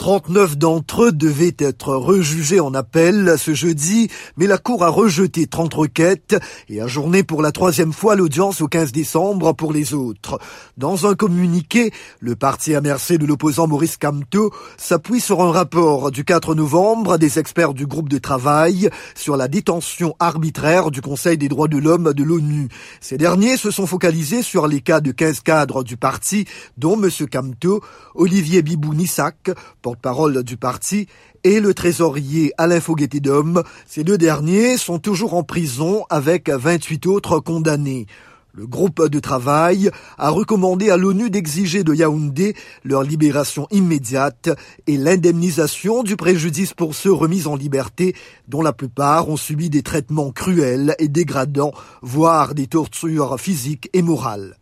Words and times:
39 0.00 0.56
d'entre 0.56 1.04
eux 1.04 1.12
devaient 1.12 1.54
être 1.58 1.94
rejugés 1.94 2.58
en 2.58 2.72
appel 2.72 3.34
ce 3.36 3.52
jeudi, 3.52 4.08
mais 4.38 4.46
la 4.46 4.56
Cour 4.56 4.82
a 4.82 4.88
rejeté 4.88 5.46
30 5.46 5.74
requêtes 5.74 6.36
et 6.70 6.80
ajourné 6.80 7.22
pour 7.22 7.42
la 7.42 7.52
troisième 7.52 7.92
fois 7.92 8.16
l'audience 8.16 8.62
au 8.62 8.66
15 8.66 8.92
décembre 8.92 9.52
pour 9.52 9.74
les 9.74 9.92
autres. 9.92 10.38
Dans 10.78 11.06
un 11.06 11.14
communiqué, 11.14 11.92
le 12.18 12.34
parti 12.34 12.74
à 12.74 12.80
mercé 12.80 13.18
de 13.18 13.26
l'opposant 13.26 13.66
Maurice 13.66 13.98
Camteau 13.98 14.50
s'appuie 14.78 15.20
sur 15.20 15.42
un 15.42 15.52
rapport 15.52 16.10
du 16.10 16.24
4 16.24 16.54
novembre 16.54 17.18
des 17.18 17.38
experts 17.38 17.74
du 17.74 17.86
groupe 17.86 18.08
de 18.08 18.16
travail 18.16 18.88
sur 19.14 19.36
la 19.36 19.48
détention 19.48 20.16
arbitraire 20.18 20.90
du 20.90 21.02
Conseil 21.02 21.36
des 21.36 21.50
droits 21.50 21.68
de 21.68 21.76
l'homme 21.76 22.14
de 22.14 22.24
l'ONU. 22.24 22.68
Ces 23.02 23.18
derniers 23.18 23.58
se 23.58 23.70
sont 23.70 23.86
focalisés 23.86 24.42
sur 24.42 24.66
les 24.66 24.80
cas 24.80 25.02
de 25.02 25.12
15 25.12 25.40
cadres 25.40 25.84
du 25.84 25.98
parti, 25.98 26.46
dont 26.78 26.98
M. 26.98 27.10
Camteau, 27.30 27.82
Olivier 28.14 28.62
Bibou-Nissac, 28.62 29.50
porte-parole 29.90 30.44
du 30.44 30.56
parti, 30.56 31.08
et 31.42 31.58
le 31.58 31.74
trésorier 31.74 32.52
Alain 32.58 32.78
Foguetti-Dom. 32.78 33.64
Ces 33.86 34.04
deux 34.04 34.18
derniers 34.18 34.76
sont 34.76 35.00
toujours 35.00 35.34
en 35.34 35.42
prison 35.42 36.04
avec 36.10 36.48
28 36.48 37.06
autres 37.06 37.40
condamnés. 37.40 38.06
Le 38.52 38.68
groupe 38.68 39.08
de 39.08 39.18
travail 39.18 39.90
a 40.16 40.30
recommandé 40.30 40.90
à 40.90 40.96
l'ONU 40.96 41.28
d'exiger 41.28 41.82
de 41.82 41.92
Yaoundé 41.92 42.54
leur 42.84 43.02
libération 43.02 43.66
immédiate 43.72 44.50
et 44.86 44.96
l'indemnisation 44.96 46.04
du 46.04 46.14
préjudice 46.16 46.72
pour 46.72 46.94
ceux 46.94 47.12
remis 47.12 47.48
en 47.48 47.56
liberté, 47.56 48.14
dont 48.46 48.62
la 48.62 48.72
plupart 48.72 49.28
ont 49.28 49.36
subi 49.36 49.70
des 49.70 49.82
traitements 49.82 50.30
cruels 50.30 50.94
et 51.00 51.08
dégradants, 51.08 51.72
voire 52.00 52.54
des 52.54 52.68
tortures 52.68 53.40
physiques 53.40 53.90
et 53.92 54.02
morales. 54.02 54.56